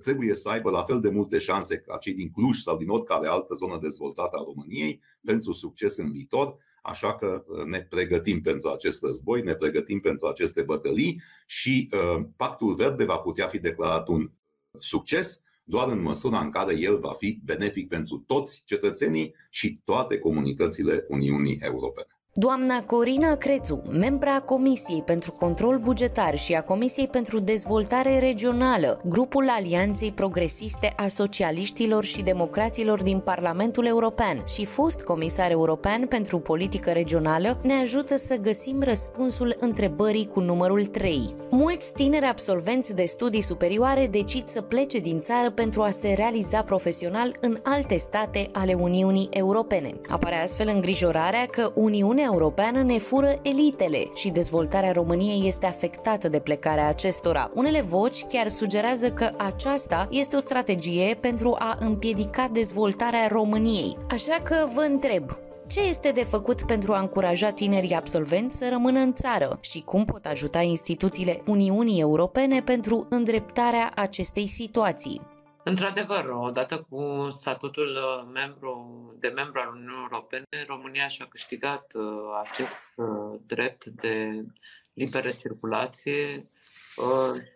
trebuie 0.01 0.36
să 0.36 0.50
aibă 0.50 0.70
la 0.70 0.84
fel 0.84 1.00
de 1.00 1.10
multe 1.10 1.39
șanse 1.39 1.77
ca 1.77 1.98
cei 1.98 2.13
din 2.13 2.32
Cluj 2.32 2.58
sau 2.58 2.77
din 2.77 2.89
oricare 2.89 3.27
altă 3.27 3.53
zonă 3.53 3.77
dezvoltată 3.82 4.38
a 4.38 4.43
României 4.46 5.01
pentru 5.25 5.51
succes 5.51 5.98
în 5.98 6.12
viitor. 6.12 6.58
Așa 6.82 7.15
că 7.15 7.43
uh, 7.48 7.63
ne 7.63 7.82
pregătim 7.82 8.41
pentru 8.41 8.70
acest 8.70 9.01
război, 9.01 9.41
ne 9.41 9.53
pregătim 9.53 10.00
pentru 10.00 10.27
aceste 10.27 10.62
bătălii 10.62 11.22
și 11.46 11.89
uh, 11.91 12.25
Pactul 12.36 12.75
Verde 12.75 13.05
va 13.05 13.17
putea 13.17 13.48
fi 13.48 13.60
declarat 13.60 14.08
un 14.08 14.32
succes 14.79 15.41
doar 15.63 15.89
în 15.89 16.01
măsura 16.01 16.39
în 16.39 16.50
care 16.50 16.79
el 16.79 17.00
va 17.00 17.13
fi 17.13 17.39
benefic 17.43 17.88
pentru 17.88 18.17
toți 18.17 18.62
cetățenii 18.65 19.36
și 19.50 19.82
toate 19.84 20.17
comunitățile 20.20 21.05
Uniunii 21.08 21.58
Europene. 21.62 22.08
Doamna 22.36 22.84
Corina 22.84 23.36
Crețu, 23.36 23.82
membra 23.90 24.40
Comisiei 24.40 25.02
pentru 25.02 25.32
Control 25.32 25.78
Bugetar 25.78 26.38
și 26.38 26.54
a 26.54 26.62
Comisiei 26.62 27.08
pentru 27.08 27.40
Dezvoltare 27.40 28.20
Regională, 28.20 29.02
grupul 29.06 29.50
Alianței 29.50 30.12
Progresiste 30.12 30.94
a 30.96 31.08
Socialiștilor 31.08 32.04
și 32.04 32.22
Democraților 32.22 33.04
din 33.04 33.20
Parlamentul 33.20 33.86
European 33.86 34.44
și 34.48 34.66
fost 34.66 35.02
comisar 35.02 35.52
european 35.52 36.06
pentru 36.08 36.40
politică 36.40 36.92
regională, 36.92 37.58
ne 37.63 37.74
ajută 37.74 38.18
să 38.18 38.36
găsim 38.36 38.82
răspunsul 38.82 39.56
întrebării 39.60 40.28
cu 40.28 40.40
numărul 40.40 40.86
3. 40.86 41.36
Mulți 41.50 41.92
tineri 41.92 42.25
absolvenți 42.25 42.96
de 42.96 43.06
studii 43.06 43.42
superioare 43.42 44.08
decid 44.08 44.48
să 44.48 44.62
plece 44.62 45.00
din 45.00 45.20
țară 45.20 45.52
pentru 45.52 45.82
a 45.82 45.90
se 45.90 46.13
realiza 46.13 46.62
profesional 46.62 47.36
în 47.42 47.58
alte 47.63 47.98
state 47.98 48.48
ale 48.54 48.74
Uniunii 48.74 49.30
Europene. 49.32 49.92
Apare 50.10 50.36
astfel 50.36 50.72
îngrijorarea 50.74 51.46
că 51.46 51.72
Uniunea 51.75 52.22
Uniunea 52.24 52.42
Europeană 52.44 52.84
ne 52.84 52.98
fură 52.98 53.39
elitele 53.42 54.12
și 54.13 54.30
dezvoltarea 54.30 54.92
României 54.92 55.48
este 55.48 55.65
afectată 55.65 56.27
de 56.27 56.39
plecarea 56.39 56.88
acestora. 56.88 57.51
Unele 57.53 57.82
voci 57.82 58.24
chiar 58.25 58.48
sugerează 58.48 59.12
că 59.12 59.32
aceasta 59.38 60.08
este 60.10 60.36
o 60.36 60.39
strategie 60.39 61.18
pentru 61.20 61.56
a 61.60 61.77
împiedica 61.80 62.48
dezvoltarea 62.51 63.27
României. 63.27 63.98
Așa 64.12 64.39
că 64.44 64.68
vă 64.74 64.82
întreb, 64.82 65.38
ce 65.68 65.82
este 65.82 66.12
de 66.12 66.24
făcut 66.24 66.63
pentru 66.65 66.94
a 66.94 67.00
încuraja 67.00 67.50
tinerii 67.50 67.94
absolvenți 67.94 68.58
să 68.58 68.68
rămână 68.70 69.00
în 69.00 69.13
țară 69.13 69.58
și 69.62 69.82
cum 69.82 70.06
pot 70.06 70.25
ajuta 70.25 70.62
instituțiile 70.62 71.42
Uniunii 71.48 72.00
Europene 72.00 72.62
pentru 72.62 73.08
îndreptarea 73.10 73.92
acestei 73.96 74.48
situații? 74.48 75.33
Într-adevăr, 75.63 76.29
odată 76.29 76.88
cu 76.89 77.27
statutul 77.32 77.96
uh, 77.96 78.29
membru, 78.34 79.13
de 79.20 79.27
membru 79.27 79.60
al 79.60 79.67
Uniunii 79.67 80.08
Europene, 80.12 80.65
România 80.67 81.08
și-a 81.08 81.25
câștigat 81.25 81.93
uh, 81.96 82.03
acest 82.43 82.84
uh, 82.96 83.39
drept 83.46 83.86
de 83.86 84.46
liberă 84.93 85.29
circulație 85.29 86.48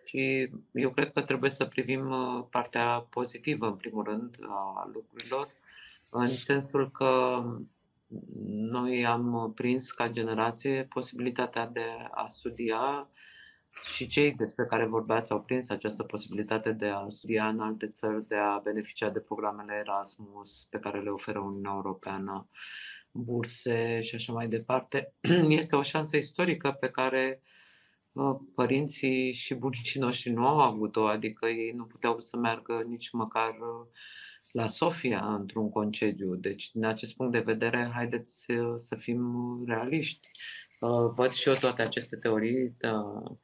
și 0.06 0.50
eu 0.72 0.90
cred 0.90 1.12
că 1.12 1.22
trebuie 1.22 1.50
să 1.50 1.64
privim 1.64 2.08
partea 2.50 3.06
pozitivă, 3.10 3.66
în 3.66 3.76
primul 3.76 4.04
rând, 4.04 4.36
a 4.48 4.90
lucrurilor, 4.92 5.48
în 6.08 6.36
sensul 6.36 6.90
că 6.90 7.42
noi 8.48 9.06
am 9.06 9.52
prins 9.54 9.90
ca 9.90 10.08
generație 10.08 10.84
posibilitatea 10.84 11.66
de 11.66 11.86
a 12.10 12.26
studia 12.26 13.08
și 13.92 14.06
cei 14.06 14.34
despre 14.34 14.66
care 14.66 14.86
vorbeați 14.86 15.32
au 15.32 15.42
prins 15.42 15.68
această 15.68 16.02
posibilitate 16.02 16.72
de 16.72 16.86
a 16.86 17.08
studia 17.08 17.48
în 17.48 17.60
alte 17.60 17.88
țări, 17.88 18.26
de 18.26 18.36
a 18.36 18.60
beneficia 18.62 19.10
de 19.10 19.20
programele 19.20 19.74
Erasmus 19.74 20.66
pe 20.70 20.78
care 20.78 21.00
le 21.00 21.10
oferă 21.10 21.38
Uniunea 21.38 21.72
Europeană, 21.74 22.48
burse 23.10 24.00
și 24.00 24.14
așa 24.14 24.32
mai 24.32 24.48
departe. 24.48 25.14
Este 25.60 25.76
o 25.76 25.82
șansă 25.82 26.16
istorică 26.16 26.76
pe 26.80 26.88
care 26.88 27.42
uh, 28.12 28.36
părinții 28.54 29.32
și 29.32 29.54
bunicii 29.54 30.00
noștri 30.00 30.30
nu 30.30 30.46
au 30.46 30.60
avut-o, 30.60 31.06
adică 31.06 31.46
ei 31.46 31.72
nu 31.72 31.84
puteau 31.84 32.20
să 32.20 32.36
meargă 32.36 32.84
nici 32.86 33.10
măcar 33.10 33.50
uh, 33.50 33.86
la 34.50 34.66
Sofia 34.66 35.34
într-un 35.34 35.70
concediu. 35.70 36.34
Deci, 36.34 36.70
din 36.70 36.84
acest 36.84 37.16
punct 37.16 37.32
de 37.32 37.38
vedere, 37.38 37.90
haideți 37.94 38.50
uh, 38.50 38.72
să 38.76 38.96
fim 38.96 39.22
realiști. 39.66 40.28
Văd 41.14 41.30
și 41.30 41.48
eu 41.48 41.54
toate 41.54 41.82
aceste 41.82 42.16
teorii 42.16 42.76
Uh, 42.82 43.36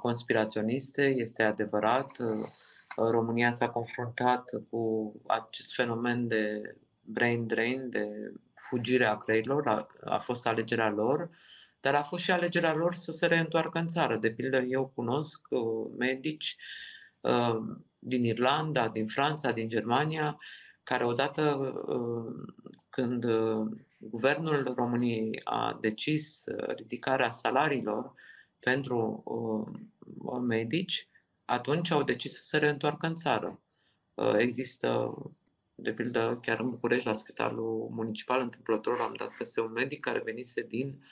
conspiraționiste, 0.00 1.02
este 1.02 1.42
adevărat. 1.42 2.18
Uh, 2.18 2.46
România 3.10 3.50
s-a 3.50 3.68
confruntat 3.68 4.50
cu 4.70 5.12
acest 5.26 5.74
fenomen 5.74 6.26
de 6.26 6.76
brain 7.02 7.46
drain, 7.46 7.90
de 7.90 8.32
fugire 8.54 9.06
a 9.06 9.16
creierilor, 9.16 9.68
a, 9.68 9.86
a 10.04 10.18
fost 10.18 10.46
alegerea 10.46 10.90
lor, 10.90 11.30
dar 11.80 11.94
a 11.94 12.02
fost 12.02 12.24
și 12.24 12.30
alegerea 12.30 12.74
lor 12.74 12.94
să 12.94 13.12
se 13.12 13.26
reîntoarcă 13.26 13.78
în 13.78 13.88
țară. 13.88 14.16
De 14.16 14.30
pildă, 14.30 14.58
eu 14.58 14.92
cunosc 14.94 15.46
uh, 15.50 15.90
medici 15.98 16.56
uh, 17.20 17.56
din 17.98 18.24
Irlanda, 18.24 18.88
din 18.88 19.06
Franța, 19.06 19.52
din 19.52 19.68
Germania, 19.68 20.38
care 20.82 21.04
odată 21.04 21.42
uh, 21.86 22.54
când 22.90 23.24
uh, 23.24 23.66
guvernul 23.98 24.72
României 24.76 25.40
a 25.44 25.78
decis 25.80 26.44
ridicarea 26.76 27.30
salariilor 27.30 28.14
pentru 28.58 29.22
uh, 29.24 30.40
medici, 30.40 31.08
atunci 31.44 31.90
au 31.90 32.02
decis 32.02 32.32
să 32.32 32.40
se 32.42 32.56
reîntoarcă 32.56 33.06
în 33.06 33.14
țară. 33.14 33.60
Există 34.36 35.14
de 35.78 35.92
pildă, 35.92 36.38
chiar 36.42 36.60
în 36.60 36.70
București, 36.70 37.06
la 37.06 37.14
spitalul 37.14 37.88
municipal, 37.92 38.40
întâmplător, 38.40 38.98
am 39.00 39.14
dat 39.16 39.30
peste 39.38 39.60
un 39.60 39.72
medic 39.72 40.00
care 40.00 40.22
venise 40.24 40.62
din 40.62 41.04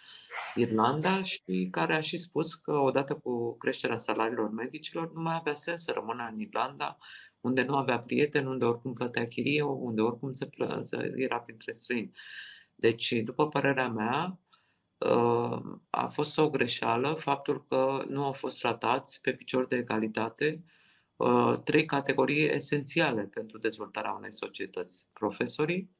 Irlanda 0.54 1.22
și 1.22 1.68
care 1.70 1.94
a 1.94 2.00
și 2.00 2.16
spus 2.16 2.54
că 2.54 2.72
odată 2.72 3.14
cu 3.14 3.56
creșterea 3.56 3.96
salariilor 3.96 4.50
medicilor 4.50 5.12
nu 5.12 5.20
mai 5.20 5.34
avea 5.34 5.54
sens 5.54 5.82
să 5.82 5.92
rămână 5.92 6.28
în 6.32 6.40
Irlanda, 6.40 6.98
unde 7.40 7.62
nu 7.62 7.76
avea 7.76 7.98
prieteni, 8.00 8.46
unde 8.46 8.64
oricum 8.64 8.92
plătea 8.92 9.26
chirie, 9.26 9.62
unde 9.62 10.00
oricum 10.00 10.32
se, 10.32 10.46
plă, 10.46 10.78
se 10.80 11.12
era 11.16 11.40
printre 11.40 11.72
străini. 11.72 12.12
Deci, 12.74 13.12
după 13.12 13.48
părerea 13.48 13.88
mea, 13.88 14.22
ă, 14.24 14.38
a 15.90 16.06
fost 16.06 16.38
o 16.38 16.50
greșeală 16.50 17.12
faptul 17.12 17.64
că 17.68 18.04
nu 18.08 18.25
au 18.25 18.32
fost 18.32 18.61
tratați 18.61 19.20
pe 19.20 19.32
picior 19.32 19.66
de 19.66 19.76
egalitate 19.76 20.64
Uh, 21.16 21.58
trei 21.64 21.84
categorii 21.84 22.49
esențiale 22.49 23.23
pentru 23.23 23.58
dezvoltarea 23.58 24.12
unei 24.12 24.32
societăți. 24.32 25.06
Profesorii, 25.12 25.90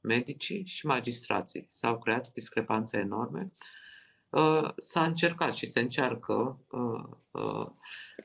medicii 0.00 0.66
și 0.66 0.86
magistrații. 0.86 1.66
S-au 1.70 1.98
creat 1.98 2.32
discrepanțe 2.32 2.98
enorme. 2.98 3.52
Uh, 4.28 4.70
s-a 4.76 5.04
încercat 5.04 5.54
și 5.54 5.66
se 5.66 5.80
încearcă 5.80 6.60
uh, 7.30 7.66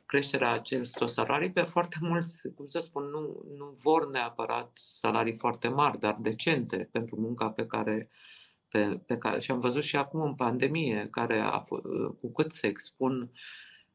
creșterea 0.05 0.51
acestor 0.51 1.07
salarii 1.07 1.51
pe 1.51 1.61
foarte 1.61 1.97
mulți, 2.01 2.49
cum 2.55 2.65
să 2.65 2.79
spun, 2.79 3.03
nu, 3.03 3.45
nu 3.57 3.75
vor 3.81 4.09
neapărat 4.09 4.71
salarii 4.73 5.35
foarte 5.35 5.67
mari, 5.67 5.99
dar 5.99 6.17
decente 6.19 6.89
pentru 6.91 7.19
munca 7.19 7.49
pe 7.49 7.65
care 7.65 8.09
pe, 8.69 9.01
pe 9.05 9.17
care, 9.17 9.39
și 9.39 9.51
am 9.51 9.59
văzut 9.59 9.83
și 9.83 9.95
acum 9.95 10.21
în 10.21 10.35
pandemie, 10.35 11.07
care 11.11 11.39
a, 11.39 11.63
cu 12.21 12.31
cât 12.35 12.51
se 12.51 12.67
expun 12.67 13.21
uh, 13.21 13.29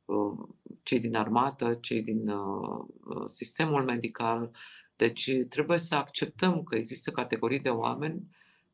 Uh, 0.05 0.49
cei 0.83 1.01
din 1.01 1.17
armată, 1.17 1.79
cei 1.81 2.03
din 2.03 2.29
uh, 2.29 2.85
uh, 3.05 3.25
sistemul 3.27 3.85
medical. 3.85 4.51
Deci 4.97 5.31
trebuie 5.49 5.79
să 5.79 5.95
acceptăm 5.95 6.63
că 6.63 6.77
există 6.77 7.11
categorii 7.11 7.61
de 7.61 7.69
oameni 7.69 8.23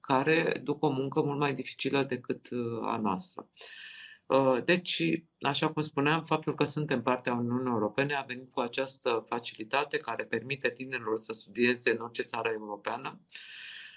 care 0.01 0.61
duc 0.65 0.83
o 0.83 0.91
muncă 0.91 1.23
mult 1.23 1.39
mai 1.39 1.55
dificilă 1.55 2.03
decât 2.03 2.49
a 2.83 2.97
noastră. 2.97 3.49
Deci, 4.65 5.03
așa 5.41 5.71
cum 5.71 5.83
spuneam, 5.83 6.25
faptul 6.25 6.55
că 6.55 6.65
suntem 6.65 7.03
partea 7.03 7.35
Uniunii 7.35 7.71
Europene 7.71 8.15
a 8.15 8.25
venit 8.27 8.51
cu 8.51 8.61
această 8.61 9.25
facilitate 9.29 9.99
care 9.99 10.25
permite 10.25 10.71
tinerilor 10.71 11.19
să 11.21 11.33
studieze 11.33 11.91
în 11.91 12.01
orice 12.01 12.23
țară 12.23 12.49
europeană. 12.49 13.21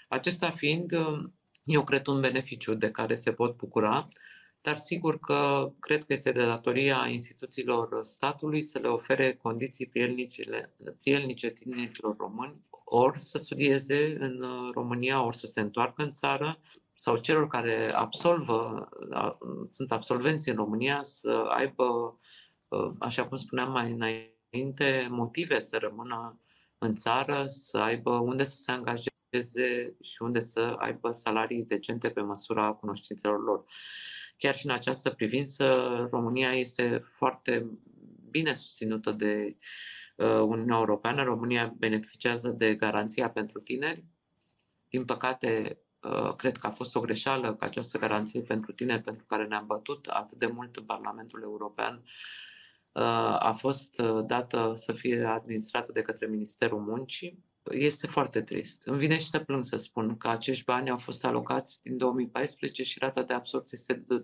Acesta 0.07 0.49
fiind, 0.49 0.91
eu 1.63 1.83
cred, 1.83 2.07
un 2.07 2.21
beneficiu 2.21 2.73
de 2.73 2.91
care 2.91 3.15
se 3.15 3.33
pot 3.33 3.55
bucura 3.55 4.07
dar 4.63 4.77
sigur 4.77 5.19
că 5.19 5.71
cred 5.79 6.03
că 6.03 6.13
este 6.13 6.31
de 6.31 6.45
datoria 6.45 7.07
instituțiilor 7.07 7.99
statului 8.03 8.61
să 8.61 8.79
le 8.79 8.87
ofere 8.87 9.33
condiții 9.33 9.87
prielnice, 9.87 10.73
prielnice 10.99 11.49
tinerilor 11.49 12.15
români, 12.17 12.61
ori 12.83 13.19
să 13.19 13.37
studieze 13.37 14.17
în 14.19 14.45
România, 14.73 15.23
ori 15.23 15.37
să 15.37 15.47
se 15.47 15.61
întoarcă 15.61 16.03
în 16.03 16.11
țară, 16.11 16.59
sau 16.95 17.17
celor 17.17 17.47
care 17.47 17.93
absolvă, 17.93 18.89
sunt 19.69 19.91
absolvenți 19.91 20.49
în 20.49 20.55
România, 20.55 20.99
să 21.03 21.45
aibă, 21.49 22.19
așa 22.99 23.27
cum 23.27 23.37
spuneam 23.37 23.71
mai 23.71 23.91
înainte, 23.91 25.07
motive 25.09 25.59
să 25.59 25.77
rămână 25.77 26.39
în 26.77 26.95
țară, 26.95 27.45
să 27.47 27.77
aibă 27.77 28.11
unde 28.11 28.43
să 28.43 28.55
se 28.55 28.71
angajeze 28.71 29.12
și 30.01 30.21
unde 30.21 30.39
să 30.39 30.59
aibă 30.59 31.11
salarii 31.11 31.63
decente 31.63 32.09
pe 32.09 32.21
măsura 32.21 32.71
cunoștințelor 32.71 33.43
lor. 33.43 33.65
Chiar 34.37 34.55
și 34.55 34.65
în 34.65 34.71
această 34.71 35.09
privință, 35.09 35.65
România 36.11 36.51
este 36.51 37.03
foarte 37.11 37.79
bine 38.29 38.53
susținută 38.53 39.11
de 39.11 39.57
uh, 40.15 40.39
Uniunea 40.39 40.77
Europeană. 40.77 41.23
România 41.23 41.75
beneficiază 41.77 42.49
de 42.49 42.75
garanția 42.75 43.29
pentru 43.29 43.59
tineri. 43.59 44.05
Din 44.89 45.05
păcate, 45.05 45.79
uh, 46.01 46.35
cred 46.35 46.57
că 46.57 46.67
a 46.67 46.71
fost 46.71 46.95
o 46.95 46.99
greșeală 46.99 47.55
că 47.55 47.65
această 47.65 47.97
garanție 47.97 48.41
pentru 48.41 48.71
tineri, 48.71 49.01
pentru 49.01 49.25
care 49.25 49.45
ne-am 49.45 49.65
bătut 49.65 50.05
atât 50.05 50.37
de 50.37 50.45
mult 50.47 50.75
în 50.75 50.85
Parlamentul 50.85 51.41
European, 51.41 52.03
uh, 52.91 53.03
a 53.39 53.53
fost 53.57 54.01
dată 54.25 54.73
să 54.75 54.93
fie 54.93 55.23
administrată 55.23 55.91
de 55.91 56.01
către 56.01 56.27
Ministerul 56.27 56.79
Muncii 56.79 57.43
este 57.71 58.07
foarte 58.07 58.41
trist. 58.41 58.83
Îmi 58.83 58.97
vine 58.97 59.17
și 59.17 59.27
să 59.27 59.39
plâng 59.39 59.65
să 59.65 59.77
spun 59.77 60.17
că 60.17 60.27
acești 60.27 60.63
bani 60.63 60.89
au 60.89 60.97
fost 60.97 61.25
alocați 61.25 61.81
din 61.81 61.97
2014 61.97 62.83
și 62.83 62.99
rata 62.99 63.23
de 63.23 63.33
absorție 63.33 63.77
este 63.81 64.03
de 64.07 64.23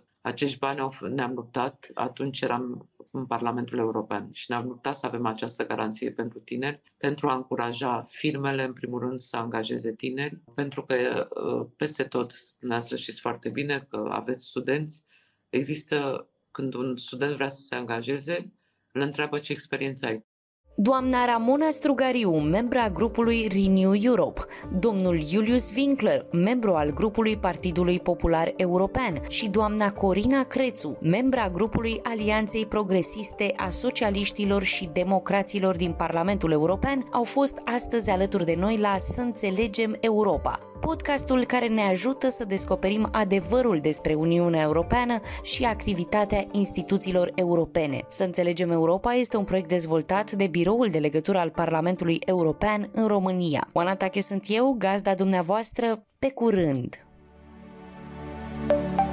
2%. 0.00 0.04
Acești 0.20 0.58
bani 0.58 0.80
au, 0.80 0.92
ne-am 1.14 1.32
luptat, 1.32 1.90
atunci 1.94 2.40
eram 2.40 2.90
în 3.10 3.26
Parlamentul 3.26 3.78
European 3.78 4.28
și 4.32 4.46
ne-am 4.48 4.66
luptat 4.66 4.96
să 4.96 5.06
avem 5.06 5.26
această 5.26 5.66
garanție 5.66 6.12
pentru 6.12 6.38
tineri, 6.38 6.82
pentru 6.96 7.28
a 7.28 7.34
încuraja 7.34 8.02
firmele, 8.06 8.64
în 8.64 8.72
primul 8.72 9.00
rând, 9.00 9.18
să 9.18 9.36
angajeze 9.36 9.92
tineri, 9.92 10.40
pentru 10.54 10.84
că 10.84 11.28
uh, 11.30 11.66
peste 11.76 12.04
tot, 12.04 12.34
dumneavoastră 12.58 12.96
știți 12.96 13.20
foarte 13.20 13.48
bine 13.48 13.86
că 13.88 14.06
aveți 14.10 14.46
studenți, 14.46 15.04
există, 15.48 16.28
când 16.50 16.74
un 16.74 16.96
student 16.96 17.34
vrea 17.34 17.48
să 17.48 17.60
se 17.60 17.74
angajeze, 17.74 18.52
îl 18.92 19.00
întreabă 19.00 19.38
ce 19.38 19.52
experiență 19.52 20.06
ai, 20.06 20.24
Doamna 20.78 21.24
Ramona 21.24 21.70
Strugariu, 21.70 22.30
membra 22.30 22.88
grupului 22.88 23.48
Renew 23.52 23.94
Europe, 23.94 24.40
domnul 24.78 25.22
Julius 25.24 25.70
Winkler, 25.76 26.26
membru 26.32 26.74
al 26.74 26.90
grupului 26.90 27.36
Partidului 27.36 28.00
Popular 28.00 28.52
European. 28.56 29.20
Și 29.28 29.48
doamna 29.48 29.92
Corina 29.92 30.44
Crețu, 30.44 30.98
membra 31.00 31.48
grupului 31.48 32.00
Alianței 32.02 32.66
Progresiste 32.66 33.52
a 33.56 33.70
Socialiștilor 33.70 34.62
și 34.62 34.90
Democraților 34.92 35.76
din 35.76 35.92
Parlamentul 35.92 36.50
European, 36.50 37.08
au 37.12 37.24
fost 37.24 37.60
astăzi 37.64 38.10
alături 38.10 38.44
de 38.44 38.54
noi 38.58 38.76
la 38.76 38.96
Să 38.98 39.20
înțelegem 39.20 39.96
Europa, 40.00 40.60
podcastul 40.80 41.44
care 41.44 41.66
ne 41.66 41.82
ajută 41.82 42.28
să 42.28 42.44
descoperim 42.44 43.08
adevărul 43.12 43.78
despre 43.78 44.14
Uniunea 44.14 44.62
Europeană 44.62 45.20
și 45.42 45.64
activitatea 45.64 46.46
instituțiilor 46.50 47.32
europene. 47.34 48.00
Să 48.08 48.24
înțelegem 48.24 48.70
Europa 48.70 49.14
este 49.14 49.36
un 49.36 49.44
proiect 49.44 49.68
dezvoltat 49.68 50.32
de 50.32 50.46
Biroul 50.46 50.88
de 50.88 50.98
Legătură 50.98 51.38
al 51.38 51.50
Parlamentului 51.50 52.18
European 52.24 52.88
în 52.92 53.06
România. 53.06 53.68
Oana 53.72 53.96
Tache 53.96 54.20
sunt 54.20 54.44
eu, 54.48 54.74
gazda 54.78 55.14
dumneavoastră, 55.14 56.06
pe 56.18 56.30
curând! 56.30 57.00
thank 58.68 59.00
you 59.00 59.05